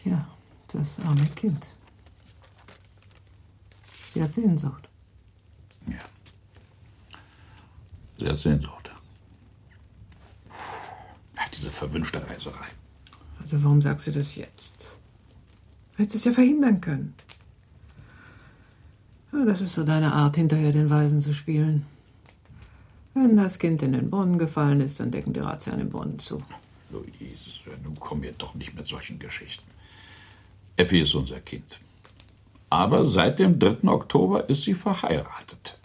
Ja, 0.04 0.28
das 0.68 1.00
arme 1.00 1.26
Kind. 1.34 1.66
Sie 4.12 4.22
hat 4.22 4.34
Sehnsucht. 4.34 4.88
Ja. 5.86 6.13
Hat 8.28 8.38
Sehnsucht. 8.38 8.90
Ach, 11.36 11.48
diese 11.48 11.70
verwünschte 11.70 12.22
Reiserei. 12.28 12.68
Also 13.40 13.62
warum 13.62 13.82
sagst 13.82 14.06
du 14.06 14.12
das 14.12 14.36
jetzt? 14.36 14.98
Hättest 15.96 16.16
es 16.16 16.24
ja 16.24 16.32
verhindern 16.32 16.80
können. 16.80 17.14
Ja, 19.32 19.44
das 19.44 19.60
ist 19.60 19.74
so 19.74 19.84
deine 19.84 20.12
Art, 20.12 20.36
hinterher 20.36 20.72
den 20.72 20.90
Weisen 20.90 21.20
zu 21.20 21.32
spielen. 21.32 21.86
Wenn 23.14 23.36
das 23.36 23.58
Kind 23.58 23.82
in 23.82 23.92
den 23.92 24.10
Brunnen 24.10 24.38
gefallen 24.38 24.80
ist, 24.80 24.98
dann 24.98 25.10
decken 25.10 25.32
die 25.32 25.40
Razzien 25.40 25.78
den 25.78 25.90
Brunnen 25.90 26.18
zu. 26.18 26.42
Luise, 26.90 27.78
nun 27.82 27.98
komm 27.98 28.20
mir 28.20 28.32
doch 28.32 28.54
nicht 28.54 28.74
mit 28.74 28.86
solchen 28.86 29.18
Geschichten. 29.18 29.68
Effi 30.76 31.00
ist 31.00 31.14
unser 31.14 31.40
Kind. 31.40 31.78
Aber 32.70 33.06
seit 33.06 33.38
dem 33.38 33.58
3. 33.58 33.88
Oktober 33.88 34.48
ist 34.48 34.62
sie 34.62 34.74
verheiratet. 34.74 35.78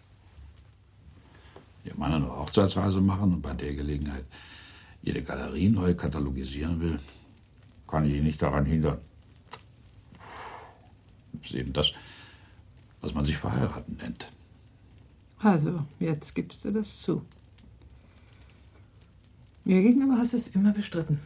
Ihr 1.89 1.97
Mann 1.97 2.13
eine 2.13 2.29
Hochzeitsreise 2.29 3.01
machen 3.01 3.33
und 3.33 3.41
bei 3.41 3.53
der 3.53 3.73
Gelegenheit 3.73 4.25
jede 5.01 5.23
Galerie 5.23 5.69
neu 5.69 5.95
katalogisieren 5.95 6.79
will, 6.79 6.99
kann 7.87 8.05
ich 8.05 8.13
ihn 8.13 8.25
nicht 8.25 8.41
daran 8.41 8.65
hindern. 8.65 8.99
Das 11.33 11.49
ist 11.49 11.55
eben 11.55 11.73
das, 11.73 11.93
was 13.01 13.13
man 13.15 13.25
sich 13.25 13.37
verheiraten 13.37 13.97
nennt. 13.97 14.31
Also, 15.39 15.83
jetzt 15.99 16.35
gibst 16.35 16.63
du 16.63 16.71
das 16.71 17.01
zu. 17.01 17.25
Mir 19.63 19.81
gegenüber 19.81 20.17
hast 20.17 20.33
du 20.33 20.37
es 20.37 20.49
immer 20.49 20.73
bestritten. 20.73 21.19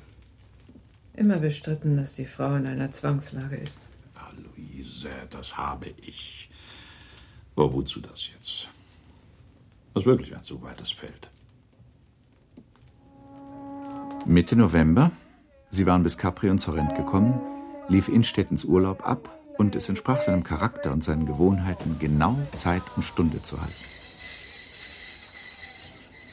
Immer 1.15 1.39
bestritten, 1.39 1.98
dass 1.98 2.15
die 2.15 2.25
Frau 2.25 2.55
in 2.55 2.67
einer 2.67 2.91
Zwangslage 2.91 3.58
ist. 3.58 3.79
Ah, 4.15 4.32
Luise, 4.38 5.10
das 5.29 5.58
habe 5.58 5.88
ich. 6.01 6.50
Aber 7.55 7.74
wozu 7.74 8.00
das 8.00 8.29
jetzt? 8.29 8.70
Das 9.94 10.04
ist 10.04 10.08
wirklich 10.08 10.36
ein 10.36 10.44
zu 10.44 10.62
weites 10.62 10.92
Feld. 10.92 11.30
Mitte 14.26 14.56
November, 14.56 15.12
sie 15.70 15.86
waren 15.86 16.04
bis 16.04 16.18
Capri 16.18 16.50
und 16.50 16.60
Sorrent 16.60 16.96
gekommen, 16.96 17.40
lief 17.90 18.08
Innstettens 18.08 18.66
Urlaub 18.66 19.06
ab 19.06 19.38
und 19.58 19.76
es 19.76 19.90
entsprach 19.90 20.22
seinem 20.22 20.44
Charakter 20.44 20.92
und 20.92 21.04
seinen 21.04 21.26
Gewohnheiten, 21.26 21.98
genau 22.00 22.38
Zeit 22.54 22.84
und 22.96 23.04
Stunde 23.04 23.44
zu 23.44 23.62
halten. 23.62 23.74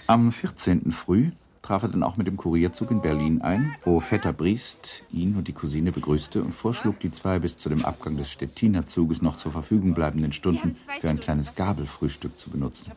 Am 0.07 0.33
14. 0.33 0.91
früh 0.93 1.31
traf 1.63 1.83
er 1.83 1.89
dann 1.91 2.03
auch 2.03 2.17
mit 2.17 2.27
dem 2.27 2.37
Kurierzug 2.37 2.91
in 2.91 3.03
Berlin 3.03 3.43
ein, 3.43 3.75
wo 3.85 4.01
Vetter 4.01 4.33
Briest 4.33 5.03
ihn 5.13 5.37
und 5.37 5.49
die 5.49 5.53
Cousine 5.53 5.93
begrüßte 5.93 6.43
und 6.43 6.55
vorschlug, 6.55 7.01
die 7.01 7.11
zwei 7.11 7.39
bis 7.39 7.59
zu 7.59 7.69
dem 7.69 7.85
Abgang 7.85 8.17
des 8.17 8.31
Stettiner 8.31 8.87
Zuges 8.87 9.23
noch 9.23 9.37
zur 9.37 9.53
Verfügung 9.53 9.95
bleibenden 9.95 10.33
Stunden 10.33 10.77
für 11.01 11.11
ein 11.11 11.21
kleines 11.21 11.55
Gabelfrühstück 11.55 12.39
zu 12.39 12.51
benutzen. 12.51 12.93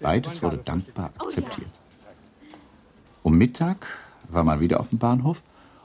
Beides 0.00 0.42
wurde 0.42 0.58
dankbar 0.58 1.10
akzeptiert. 1.18 1.70
Um 3.22 3.36
Mittag 3.38 3.86
war 4.28 4.44
man 4.44 4.60
wieder 4.60 4.80
auf 4.80 4.90
dem 4.90 4.98
Bahnhof 4.98 5.42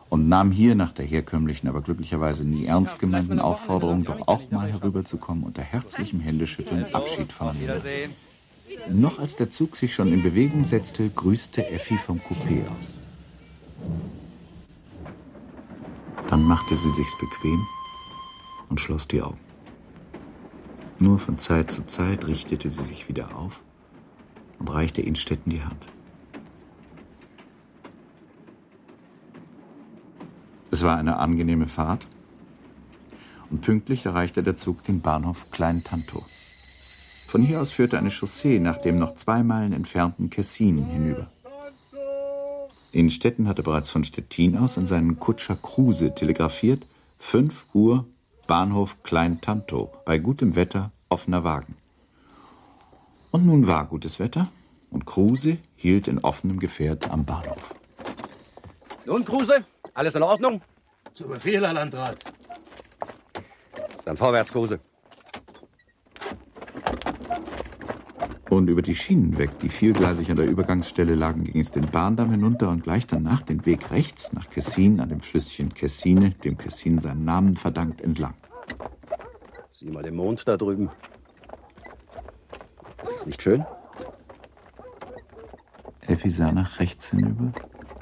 und 0.10 0.28
nahm 0.28 0.52
hier 0.52 0.76
nach 0.76 0.92
der 0.92 1.06
herkömmlichen, 1.06 1.70
aber 1.70 1.82
glücklicherweise 1.82 2.44
nie 2.44 2.66
ernst 2.66 3.00
gemeinten 3.00 3.40
Aufforderung, 3.40 4.04
doch 4.04 4.28
auch 4.28 4.52
mal 4.52 4.70
herüberzukommen, 4.70 5.46
unter 5.46 5.62
herzlichem 5.62 6.20
Händeschütteln 6.20 6.94
Abschied 6.94 7.32
voneinander. 7.32 7.82
Noch 8.90 9.20
als 9.20 9.36
der 9.36 9.50
Zug 9.50 9.76
sich 9.76 9.94
schon 9.94 10.12
in 10.12 10.24
Bewegung 10.24 10.64
setzte, 10.64 11.10
grüßte 11.10 11.68
Effi 11.70 11.98
vom 11.98 12.20
Coupé 12.20 12.62
aus. 12.68 12.96
Dann 16.28 16.44
machte 16.44 16.76
sie 16.76 16.92
sich's 16.92 17.18
bequem 17.20 17.66
und 18.70 18.80
schloss 18.80 19.08
die 19.08 19.22
Augen. 19.22 19.40
Nur 21.00 21.20
von 21.20 21.40
Zeit 21.40 21.72
zu 21.72 21.86
Zeit 21.88 22.28
richtete 22.28 22.70
sie 22.70 22.84
sich 22.84 23.10
wieder 23.10 23.36
auf 23.36 23.62
und 24.60 24.72
reichte 24.72 25.02
Innstetten 25.02 25.50
die 25.50 25.64
Hand. 25.64 25.88
Es 30.70 30.84
war 30.84 30.98
eine 30.98 31.18
angenehme 31.18 31.68
Fahrt 31.68 32.08
Und 33.50 33.62
pünktlich 33.62 34.06
erreichte 34.06 34.44
der 34.44 34.56
Zug 34.56 34.86
den 34.86 35.02
Bahnhof 35.02 35.52
Klein-Tantow. 35.52 36.24
Von 37.32 37.44
hier 37.44 37.62
aus 37.62 37.72
führte 37.72 37.98
eine 37.98 38.12
Chaussee 38.12 38.60
nach 38.60 38.80
dem 38.80 39.00
noch 39.00 39.16
zwei 39.16 39.42
Meilen 39.42 39.72
entfernten 39.72 40.30
Kessin 40.30 40.86
hinüber. 40.88 41.28
Innstetten 42.92 43.48
hatte 43.48 43.64
bereits 43.64 43.90
von 43.90 44.04
Stettin 44.04 44.58
aus 44.58 44.78
an 44.78 44.86
seinen 44.86 45.18
Kutscher 45.18 45.56
Kruse 45.56 46.14
telegrafiert: 46.14 46.86
5 47.20 47.68
Uhr 47.74 48.06
Bahnhof 48.48 49.02
Klein-Tantow, 49.04 49.94
bei 50.04 50.18
gutem 50.18 50.58
Wetter 50.58 50.92
offener 51.08 51.46
Wagen. 51.46 51.78
Und 53.32 53.46
nun 53.46 53.66
war 53.66 53.86
gutes 53.86 54.20
Wetter 54.20 54.52
und 54.90 55.06
Kruse 55.06 55.58
hielt 55.78 56.10
in 56.10 56.20
offenem 56.20 56.60
Gefährt 56.60 57.10
am 57.12 57.24
Bahnhof. 57.24 57.74
Nun, 59.06 59.24
Kruse, 59.24 59.64
alles 59.94 60.16
in 60.16 60.24
Ordnung? 60.24 60.62
Zu 61.14 61.30
Befehl, 61.30 61.66
Herr 61.66 61.72
Landrat. 61.72 62.18
Dann 64.04 64.18
vorwärts, 64.18 64.52
Kruse. 64.52 64.82
Und 68.52 68.68
über 68.68 68.82
die 68.82 68.96
Schienen 68.96 69.38
weg, 69.38 69.60
die 69.60 69.70
vielgleisig 69.70 70.30
an 70.30 70.36
der 70.36 70.46
Übergangsstelle 70.46 71.16
lagen, 71.16 71.46
ging 71.46 71.62
es 71.62 71.72
den 71.72 71.88
Bahndamm 71.88 72.32
hinunter 72.32 72.68
und 72.68 72.84
gleich 72.84 73.08
danach 73.08 73.44
den 73.44 73.66
Weg 73.66 73.92
rechts 73.92 74.34
nach 74.34 74.50
Kessin 74.50 75.00
an 75.00 75.08
dem 75.08 75.22
Flüsschen 75.22 75.74
Kessine, 75.74 76.32
dem 76.32 76.58
Kessin 76.58 77.00
seinen 77.00 77.24
Namen 77.24 77.56
verdankt, 77.56 78.02
entlang. 78.02 78.34
Sieh 79.72 79.90
mal 79.90 80.04
den 80.04 80.16
Mond 80.16 80.46
da 80.50 80.58
drüben. 80.58 80.90
Ist 83.02 83.20
es 83.20 83.26
nicht 83.26 83.42
schön? 83.42 83.64
Effi 86.02 86.30
sah 86.30 86.52
nach 86.52 86.82
rechts 86.82 87.12
hinüber, 87.12 87.54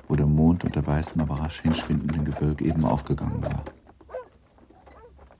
wo 0.08 0.15
der 0.15 0.25
Mond 0.25 0.63
unter 0.63 0.88
weißem, 0.88 1.22
aber 1.22 1.41
rasch 1.41 1.62
hinschwindenden 1.62 2.25
Gewölk 2.25 2.63
eben 2.63 2.86
aufgegangen 2.86 3.44
war. 3.44 3.63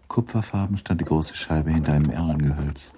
Kupferfarben 0.08 0.78
stand 0.78 1.02
die 1.02 1.06
große 1.06 1.36
Scheibe 1.36 1.72
hinter 1.72 1.94
einem 1.94 2.12
Erlengehölz 2.12 2.94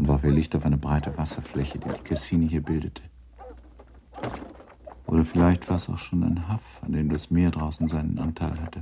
und 0.00 0.08
warf 0.08 0.24
ihr 0.24 0.30
Licht 0.30 0.56
auf 0.56 0.64
eine 0.64 0.78
breite 0.78 1.16
Wasserfläche, 1.18 1.78
die 1.78 1.90
die 1.90 1.98
Cassini 1.98 2.48
hier 2.48 2.62
bildete. 2.62 3.02
Oder 5.06 5.26
vielleicht 5.26 5.68
war 5.68 5.76
es 5.76 5.90
auch 5.90 5.98
schon 5.98 6.22
ein 6.22 6.48
Haff, 6.48 6.62
an 6.80 6.92
dem 6.92 7.10
das 7.10 7.30
Meer 7.30 7.50
draußen 7.50 7.86
seinen 7.86 8.18
Anteil 8.18 8.58
hatte. 8.62 8.80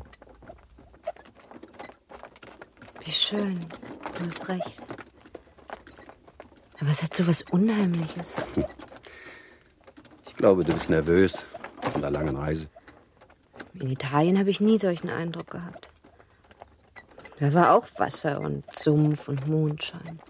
Wie 3.01 3.11
schön. 3.11 3.59
Du 4.15 4.27
hast 4.27 4.49
recht. 4.49 4.81
Aber 6.81 6.91
es 6.91 7.03
hat 7.03 7.17
so 7.17 7.27
was 7.27 7.43
Unheimliches. 7.43 8.35
Ich 10.25 10.35
glaube, 10.35 10.63
du 10.63 10.73
bist 10.73 10.89
nervös 10.89 11.45
von 11.81 12.01
der 12.01 12.13
langen 12.13 12.37
Reise. 12.37 12.69
In 13.75 13.91
Italien 13.91 14.39
habe 14.39 14.51
ich 14.51 14.61
nie 14.61 14.79
solchen 14.79 15.11
Eindruck 15.11 15.51
gehabt. 15.51 15.89
Da 17.41 17.53
war 17.55 17.77
auch 17.77 17.89
Wasser 17.99 18.41
und 18.41 18.65
Sumpf 18.73 19.27
und 19.27 19.49
Mondschein. 19.49 20.21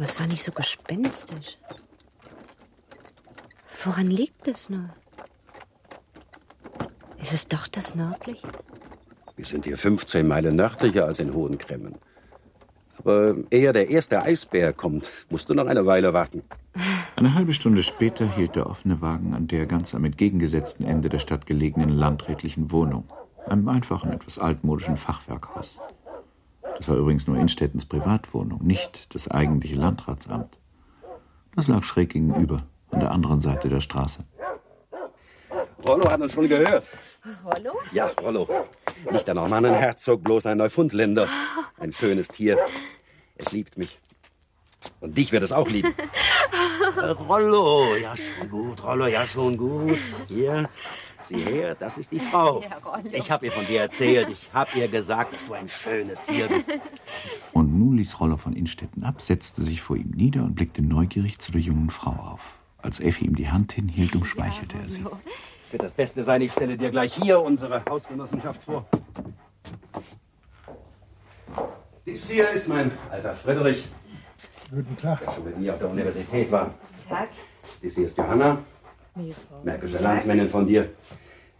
Aber 0.00 0.08
es 0.08 0.18
war 0.18 0.26
nicht 0.28 0.42
so 0.42 0.50
gespenstisch. 0.52 1.58
Woran 3.84 4.06
liegt 4.06 4.48
es 4.48 4.70
nur? 4.70 4.88
Ist 7.20 7.34
es 7.34 7.46
doch 7.46 7.68
das 7.68 7.94
Nördliche? 7.94 8.48
Wir 9.36 9.44
sind 9.44 9.66
hier 9.66 9.76
15 9.76 10.26
Meilen 10.26 10.56
nördlicher 10.56 11.04
als 11.04 11.18
in 11.18 11.34
Hohenkremmen. 11.34 11.96
Aber 12.96 13.34
ehe 13.50 13.74
der 13.74 13.90
erste 13.90 14.22
Eisbär 14.22 14.72
kommt, 14.72 15.06
musst 15.28 15.50
du 15.50 15.54
noch 15.54 15.66
eine 15.66 15.84
Weile 15.84 16.14
warten. 16.14 16.44
Eine 17.16 17.34
halbe 17.34 17.52
Stunde 17.52 17.82
später 17.82 18.26
hielt 18.34 18.56
der 18.56 18.70
offene 18.70 19.02
Wagen 19.02 19.34
an 19.34 19.48
der 19.48 19.66
ganz 19.66 19.94
am 19.94 20.06
entgegengesetzten 20.06 20.86
Ende 20.86 21.10
der 21.10 21.18
Stadt 21.18 21.44
gelegenen 21.44 21.90
landrätlichen 21.90 22.72
Wohnung, 22.72 23.04
einem 23.46 23.68
einfachen, 23.68 24.12
etwas 24.12 24.38
altmodischen 24.38 24.96
Fachwerkhaus. 24.96 25.76
Das 26.80 26.88
war 26.88 26.96
übrigens 26.96 27.26
nur 27.26 27.36
Innstettens 27.36 27.84
Privatwohnung, 27.84 28.64
nicht 28.64 29.14
das 29.14 29.30
eigentliche 29.30 29.76
Landratsamt. 29.76 30.58
Das 31.54 31.68
lag 31.68 31.82
schräg 31.82 32.14
gegenüber, 32.14 32.62
an 32.90 33.00
der 33.00 33.10
anderen 33.10 33.38
Seite 33.38 33.68
der 33.68 33.82
Straße. 33.82 34.24
Rollo 35.86 36.10
hat 36.10 36.22
uns 36.22 36.32
schon 36.32 36.48
gehört. 36.48 36.86
Rollo? 37.44 37.78
Ja, 37.92 38.10
Rollo. 38.22 38.48
Nicht 39.12 39.26
der 39.26 39.34
Normannenherzog, 39.34 40.24
bloß 40.24 40.46
ein 40.46 40.56
Neufundländer. 40.56 41.28
Ein 41.78 41.92
schönes 41.92 42.28
Tier. 42.28 42.58
Es 43.36 43.52
liebt 43.52 43.76
mich. 43.76 43.98
Und 45.00 45.18
dich 45.18 45.32
wird 45.32 45.42
es 45.42 45.52
auch 45.52 45.68
lieben. 45.68 45.94
Rollo, 47.28 47.96
ja 47.96 48.14
schon 48.16 48.48
gut, 48.50 48.82
Rollo, 48.82 49.06
ja 49.06 49.26
schon 49.26 49.56
gut. 49.56 49.98
Hier, 50.28 50.68
sieh 51.28 51.38
her, 51.38 51.76
das 51.78 51.98
ist 51.98 52.12
die 52.12 52.20
Frau. 52.20 52.62
Ich 53.12 53.30
habe 53.30 53.46
ihr 53.46 53.52
von 53.52 53.66
dir 53.66 53.82
erzählt. 53.82 54.28
Ich 54.28 54.50
habe 54.52 54.70
ihr 54.76 54.88
gesagt, 54.88 55.34
dass 55.34 55.46
du 55.46 55.54
ein 55.54 55.68
schönes 55.68 56.22
Tier 56.22 56.48
bist. 56.48 56.70
Und 57.52 57.78
nun 57.78 57.96
ließ 57.96 58.20
Rollo 58.20 58.36
von 58.36 58.52
Innstetten 58.52 59.04
ab, 59.04 59.22
setzte 59.22 59.62
sich 59.62 59.80
vor 59.80 59.96
ihm 59.96 60.10
nieder 60.10 60.42
und 60.42 60.54
blickte 60.54 60.82
neugierig 60.82 61.38
zu 61.38 61.52
der 61.52 61.60
jungen 61.60 61.90
Frau 61.90 62.12
auf. 62.12 62.58
Als 62.78 63.00
Effi 63.00 63.26
ihm 63.26 63.36
die 63.36 63.50
Hand 63.50 63.72
hinhielt, 63.72 64.16
umschmeichelte 64.16 64.76
er 64.78 64.88
sie. 64.88 65.04
Es 65.62 65.72
wird 65.72 65.82
das 65.82 65.94
Beste 65.94 66.24
sein, 66.24 66.40
ich 66.40 66.52
stelle 66.52 66.76
dir 66.76 66.90
gleich 66.90 67.14
hier 67.14 67.40
unsere 67.40 67.84
Hausgenossenschaft 67.88 68.64
vor. 68.64 68.86
Dies 72.06 72.28
hier 72.28 72.50
ist 72.50 72.68
mein 72.68 72.90
alter 73.10 73.34
Friedrich. 73.34 73.86
Guten 74.70 74.96
Tag. 74.96 75.20
Schon 75.34 75.44
mit 75.44 75.58
mir 75.58 75.72
auf 75.72 75.80
der 75.80 75.90
Universität 75.90 76.50
war. 76.52 76.72
Tag. 77.08 77.28
Dies 77.82 77.96
hier 77.96 78.06
ist 78.06 78.16
Johanna, 78.16 78.58
märkische 79.64 79.98
Landsmännin 79.98 80.48
von 80.48 80.64
dir, 80.64 80.90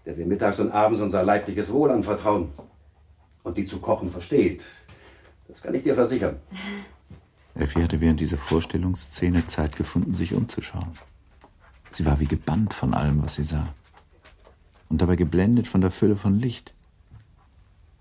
der 0.06 0.16
wir 0.16 0.26
mittags 0.26 0.60
und 0.60 0.70
abends 0.70 1.00
unser 1.00 1.24
leibliches 1.24 1.72
Wohl 1.72 1.90
anvertrauen. 1.90 2.50
Und 3.42 3.56
die 3.56 3.64
zu 3.64 3.80
kochen 3.80 4.10
versteht. 4.10 4.64
Das 5.48 5.60
kann 5.60 5.74
ich 5.74 5.82
dir 5.82 5.94
versichern. 5.96 6.36
Effi 7.56 7.82
hatte 7.82 8.00
während 8.00 8.20
dieser 8.20 8.36
Vorstellungsszene 8.36 9.46
Zeit 9.48 9.74
gefunden, 9.74 10.14
sich 10.14 10.32
umzuschauen. 10.32 10.92
Sie 11.90 12.06
war 12.06 12.20
wie 12.20 12.26
gebannt 12.26 12.74
von 12.74 12.94
allem, 12.94 13.24
was 13.24 13.34
sie 13.34 13.44
sah. 13.44 13.74
Und 14.88 15.00
dabei 15.00 15.16
geblendet 15.16 15.66
von 15.66 15.80
der 15.80 15.90
Fülle 15.90 16.16
von 16.16 16.38
Licht. 16.38 16.74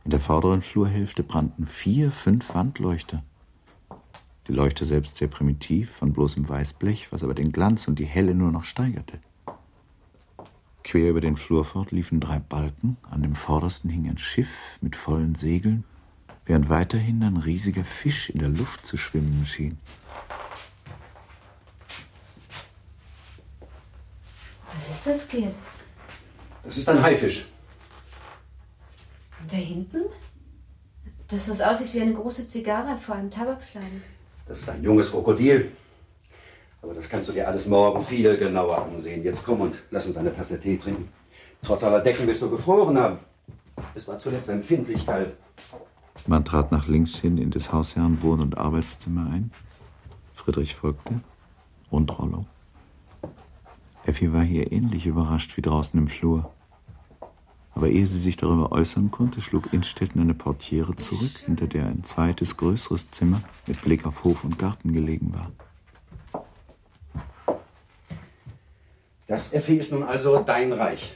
In 0.03 0.11
der 0.11 0.19
vorderen 0.19 0.61
Flurhälfte 0.61 1.23
brannten 1.23 1.65
vier, 1.65 2.11
fünf 2.11 2.53
Wandleuchter. 2.53 3.23
Die 4.49 4.55
Leuchter 4.55 4.87
selbst 4.87 5.17
sehr 5.17 5.27
primitiv, 5.27 5.91
von 5.91 6.11
bloßem 6.11 6.49
Weißblech, 6.49 7.11
was 7.11 7.23
aber 7.23 7.35
den 7.35 7.51
Glanz 7.51 7.87
und 7.87 7.99
die 7.99 8.05
Helle 8.05 8.33
nur 8.33 8.51
noch 8.51 8.63
steigerte. 8.63 9.19
Quer 10.83 11.11
über 11.11 11.21
den 11.21 11.37
Flur 11.37 11.63
fort 11.65 11.91
liefen 11.91 12.19
drei 12.19 12.39
Balken, 12.39 12.97
an 13.03 13.21
dem 13.21 13.35
vordersten 13.35 13.91
hing 13.91 14.09
ein 14.09 14.17
Schiff 14.17 14.79
mit 14.81 14.95
vollen 14.95 15.35
Segeln, 15.35 15.83
während 16.47 16.67
weiterhin 16.67 17.21
ein 17.21 17.37
riesiger 17.37 17.83
Fisch 17.83 18.31
in 18.31 18.39
der 18.39 18.49
Luft 18.49 18.87
zu 18.87 18.97
schwimmen 18.97 19.45
schien. 19.45 19.77
Was 24.73 24.89
ist 24.89 25.05
das, 25.05 25.29
Gerd? 25.29 25.53
Das 26.63 26.75
ist 26.75 26.89
ein 26.89 27.03
Haifisch. 27.03 27.45
Und 29.41 29.53
da 29.53 29.57
hinten? 29.57 30.01
Das, 31.27 31.47
was 31.47 31.61
aussieht 31.61 31.93
wie 31.93 32.01
eine 32.01 32.15
große 32.15 32.47
Zigarre 32.47 32.97
vor 32.97 33.13
einem 33.13 33.29
Tabaksladen. 33.29 34.01
Das 34.49 34.61
ist 34.61 34.69
ein 34.69 34.81
junges 34.83 35.11
Krokodil. 35.11 35.69
Aber 36.81 36.95
das 36.95 37.07
kannst 37.07 37.29
du 37.29 37.33
dir 37.33 37.47
alles 37.47 37.67
morgen 37.67 38.03
viel 38.03 38.35
genauer 38.35 38.83
ansehen. 38.83 39.23
Jetzt 39.23 39.45
komm 39.45 39.61
und 39.61 39.75
lass 39.91 40.07
uns 40.07 40.17
eine 40.17 40.35
Tasse 40.35 40.59
Tee 40.59 40.75
trinken. 40.75 41.07
Trotz 41.61 41.83
aller 41.83 42.01
Decken 42.01 42.25
wirst 42.25 42.41
du 42.41 42.49
gefroren 42.49 42.97
haben. 42.97 43.19
Es 43.93 44.07
war 44.07 44.17
zuletzt 44.17 44.49
empfindlich 44.49 45.05
kalt. 45.05 45.33
Man 46.25 46.43
trat 46.43 46.71
nach 46.71 46.87
links 46.87 47.15
hin 47.15 47.37
in 47.37 47.51
des 47.51 47.71
Hausherrn 47.71 48.23
Wohn- 48.23 48.41
und 48.41 48.57
Arbeitszimmer 48.57 49.29
ein. 49.31 49.51
Friedrich 50.33 50.73
folgte 50.73 51.21
und 51.91 52.17
Rollo. 52.17 52.45
Effi 54.05 54.33
war 54.33 54.41
hier 54.41 54.71
ähnlich 54.71 55.05
überrascht 55.05 55.57
wie 55.57 55.61
draußen 55.61 55.99
im 55.99 56.07
Flur. 56.07 56.51
Aber 57.79 57.87
ehe 57.87 58.07
sie 58.07 58.19
sich 58.19 58.35
darüber 58.35 58.73
äußern 58.73 59.09
konnte, 59.09 59.39
schlug 59.39 59.71
Innstetten 59.71 60.19
eine 60.19 60.33
Portiere 60.33 60.97
zurück, 60.97 61.31
hinter 61.45 61.65
der 61.65 61.85
ein 61.85 62.03
zweites, 62.03 62.57
größeres 62.57 63.09
Zimmer 63.11 63.41
mit 63.67 63.81
Blick 63.81 64.05
auf 64.05 64.25
Hof 64.25 64.43
und 64.43 64.59
Garten 64.59 64.91
gelegen 64.91 65.33
war. 65.33 65.49
Das 69.27 69.53
Effi 69.53 69.75
ist 69.75 69.93
nun 69.93 70.03
also 70.03 70.39
dein 70.39 70.73
Reich. 70.73 71.13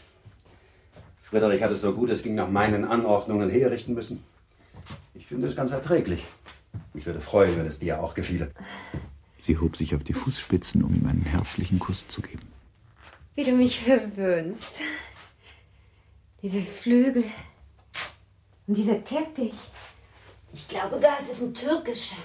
Friedrich 1.21 1.62
hat 1.62 1.71
es 1.71 1.82
so 1.82 1.91
gut, 1.91 2.10
es 2.10 2.23
ging 2.23 2.36
nach 2.36 2.49
meinen 2.49 2.86
Anordnungen 2.86 3.49
herrichten 3.49 3.93
müssen. 3.93 4.23
Ich 5.15 5.26
finde 5.28 5.49
es 5.49 5.58
ganz 5.58 5.71
erträglich. 5.71 6.23
Ich 6.93 7.06
würde 7.06 7.19
freuen, 7.19 7.58
wenn 7.58 7.65
es 7.65 7.80
dir 7.80 8.02
auch 8.02 8.13
gefiele. 8.13 8.52
Sie 9.38 9.58
hob 9.58 9.76
sich 9.76 9.95
auf 9.95 10.04
die 10.06 10.13
Fußspitzen, 10.13 10.82
um 10.82 10.95
ihm 10.95 11.08
einen 11.08 11.23
herzlichen 11.23 11.80
Kuss 11.80 12.08
zu 12.08 12.21
geben. 12.21 12.54
Wie 13.36 13.43
du 13.43 13.52
mich 13.52 13.82
verwöhnst. 13.82 14.80
Diese 16.43 16.62
Flügel. 16.62 17.23
Und 18.67 18.77
dieser 18.77 19.01
Teppich. 19.03 19.53
Ich 20.51 20.67
glaube 20.67 20.99
gar, 20.99 21.17
es 21.19 21.29
ist 21.29 21.41
ein 21.41 21.53
türkischer. 21.53 22.17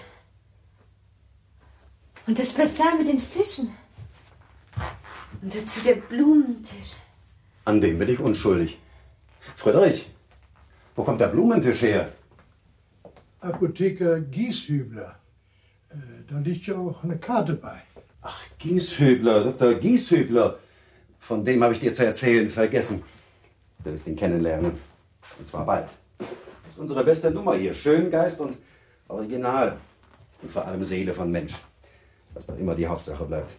Und 2.26 2.38
das 2.38 2.52
Bassin 2.52 2.98
mit 2.98 3.08
den 3.08 3.20
Fischen. 3.20 3.72
Und 5.40 5.54
dazu 5.54 5.80
der 5.80 5.94
Blumentisch. 5.94 6.96
An 7.64 7.80
dem 7.80 7.98
bin 7.98 8.08
ich 8.08 8.18
unschuldig. 8.18 8.78
Friedrich, 9.54 10.10
Wo 10.96 11.04
kommt 11.04 11.20
der 11.20 11.28
Blumenttisch 11.28 11.82
her? 11.82 12.12
Apotheker 13.40 14.20
Gieshübler. 14.20 15.20
Äh, 15.90 15.94
da 16.28 16.38
liegt 16.40 16.66
ja 16.66 16.76
auch 16.76 17.04
eine 17.04 17.18
Karte 17.18 17.54
bei. 17.54 17.82
Ach, 18.20 18.42
Gieshübler, 18.58 19.44
Dr. 19.44 19.74
Gieshübler. 19.74 20.58
Von 21.20 21.44
dem 21.44 21.62
habe 21.62 21.74
ich 21.74 21.80
dir 21.80 21.94
zu 21.94 22.04
erzählen 22.04 22.50
vergessen. 22.50 23.04
Du 23.88 23.94
wirst 23.94 24.06
ihn 24.06 24.16
kennenlernen. 24.16 24.72
Und 25.38 25.46
zwar 25.46 25.64
bald. 25.64 25.88
Das 26.18 26.74
ist 26.74 26.78
unsere 26.78 27.02
beste 27.02 27.30
Nummer 27.30 27.54
hier. 27.54 27.72
Schöngeist 27.72 28.38
und 28.38 28.58
Original. 29.08 29.78
Und 30.42 30.50
vor 30.50 30.66
allem 30.66 30.84
Seele 30.84 31.14
von 31.14 31.30
Mensch. 31.30 31.54
Was 32.34 32.46
doch 32.46 32.58
immer 32.58 32.74
die 32.74 32.86
Hauptsache 32.86 33.24
bleibt. 33.24 33.50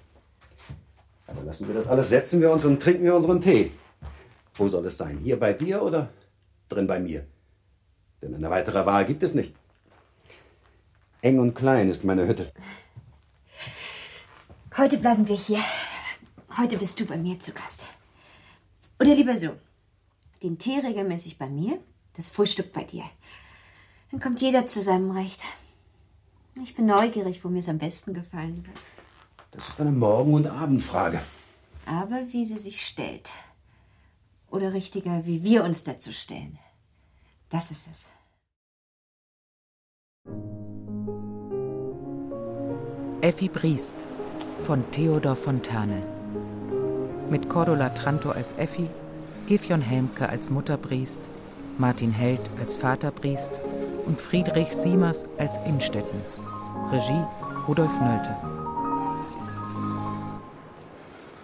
Aber 1.26 1.42
lassen 1.42 1.68
wir 1.68 1.74
das 1.74 1.88
alles, 1.88 2.10
setzen 2.10 2.42
wir 2.42 2.52
uns 2.52 2.64
und 2.64 2.80
trinken 2.80 3.06
wir 3.06 3.16
unseren 3.16 3.42
Tee. 3.42 3.72
Wo 4.54 4.68
soll 4.68 4.86
es 4.86 4.98
sein? 4.98 5.18
Hier 5.24 5.40
bei 5.40 5.54
dir 5.54 5.82
oder 5.82 6.10
drin 6.70 6.86
bei 6.86 7.00
mir? 7.00 7.26
Denn 8.22 8.36
eine 8.36 8.52
weitere 8.52 8.86
Wahl 8.86 9.06
gibt 9.06 9.24
es 9.24 9.34
nicht. 9.34 9.56
Eng 11.22 11.40
und 11.40 11.56
klein 11.56 11.90
ist 11.90 12.04
meine 12.04 12.28
Hütte. 12.28 12.52
Heute 14.78 14.98
bleiben 14.98 15.28
wir 15.28 15.36
hier. 15.36 15.60
Heute 16.56 16.78
bist 16.78 17.00
du 17.00 17.06
bei 17.06 17.18
mir 17.18 17.40
zu 17.40 17.52
Gast. 17.52 17.88
Oder 19.00 19.16
lieber 19.16 19.36
so. 19.36 19.56
Den 20.44 20.58
Tee 20.58 20.80
regelmäßig 20.80 21.38
bei 21.38 21.50
mir, 21.50 21.80
das 22.16 22.30
Frühstück 22.30 22.72
bei 22.72 22.84
dir. 22.84 23.04
Dann 24.12 24.20
kommt 24.20 24.42
jeder 24.42 24.66
zu 24.66 24.82
seinem 24.82 25.12
Recht. 25.12 25.42
Ich 26.62 26.76
bin 26.76 26.86
neugierig, 26.86 27.44
wo 27.44 27.50
mir 27.50 27.60
es 27.60 27.70
am 27.70 27.78
besten 27.78 28.14
gefallen 28.14 28.66
wird. 28.66 28.78
Das 29.52 29.70
ist 29.70 29.80
eine 29.80 29.92
Morgen- 29.92 30.34
und 30.34 30.48
Abendfrage. 30.48 31.22
Aber 31.86 32.22
wie 32.32 32.46
sie 32.46 32.58
sich 32.58 32.86
stellt. 32.86 33.32
Oder 34.50 34.74
richtiger, 34.74 35.26
wie 35.26 35.44
wir 35.44 35.64
uns 35.64 35.84
dazu 35.84 36.12
stellen. 36.12 36.58
Das 37.50 37.72
ist 37.72 37.88
es. 37.88 38.10
Effi 43.22 43.50
Briest 43.50 43.96
von 44.60 44.90
Theodor 44.92 45.36
Fontane. 45.36 46.02
Mit 47.30 47.50
Cordula 47.50 47.90
Tranto 47.90 48.30
als 48.32 48.54
Effi, 48.54 48.90
Gifjon 49.50 49.82
Helmke 49.82 50.30
als 50.30 50.52
Mutter 50.52 50.78
Briest, 50.78 51.28
Martin 51.80 52.12
Held 52.12 52.40
als 52.60 52.76
Vater 52.76 53.10
Briest 53.10 53.50
und 54.06 54.22
Friedrich 54.22 54.68
Siemers 54.68 55.26
als 55.40 55.58
Innstetten. 55.66 56.22
Regie 56.92 57.26
Rudolf 57.68 58.00
Nölte. 58.00 58.38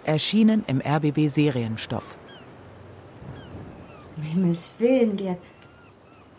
Erschienen 0.04 0.62
im 0.68 0.80
RBB 0.80 1.28
Serienstoff. 1.28 2.16
Um 4.16 4.22
Himmels 4.22 4.74
Willen, 4.78 5.16
Gerd. 5.16 5.40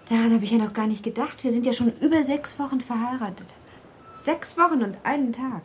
Daran 0.07 0.35
habe 0.35 0.45
ich 0.45 0.51
ja 0.51 0.59
noch 0.59 0.71
gar 0.71 0.87
nicht 0.87 1.03
gedacht. 1.03 1.43
Wir 1.43 1.51
sind 1.51 1.65
ja 1.65 1.73
schon 1.73 1.91
über 1.99 2.23
sechs 2.23 2.57
Wochen 2.59 2.79
verheiratet. 2.79 3.53
Sechs 4.13 4.57
Wochen 4.57 4.83
und 4.83 4.95
einen 5.03 5.33
Tag. 5.33 5.63